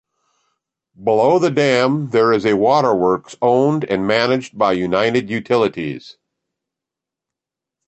[1.03, 6.17] Below the dam there is a waterworks owned and managed by United Utilities.